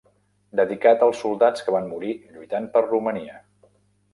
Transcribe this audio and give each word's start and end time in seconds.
Dedicat 0.59 1.03
als 1.07 1.19
soldats 1.25 1.65
que 1.67 1.75
van 1.77 1.91
morir 1.91 2.15
lluitant 2.33 2.67
per 2.77 2.83
Romania. 2.89 3.39